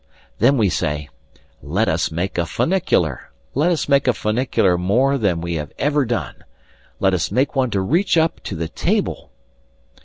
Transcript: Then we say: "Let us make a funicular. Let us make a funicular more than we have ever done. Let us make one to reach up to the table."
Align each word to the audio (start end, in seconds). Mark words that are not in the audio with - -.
Then 0.39 0.57
we 0.57 0.67
say: 0.67 1.09
"Let 1.61 1.87
us 1.87 2.09
make 2.09 2.39
a 2.39 2.47
funicular. 2.47 3.29
Let 3.53 3.69
us 3.71 3.87
make 3.87 4.07
a 4.07 4.13
funicular 4.15 4.75
more 4.75 5.19
than 5.19 5.41
we 5.41 5.53
have 5.57 5.71
ever 5.77 6.05
done. 6.05 6.43
Let 6.99 7.13
us 7.13 7.29
make 7.31 7.55
one 7.55 7.69
to 7.69 7.81
reach 7.81 8.17
up 8.17 8.41
to 8.45 8.55
the 8.55 8.67
table." 8.67 9.29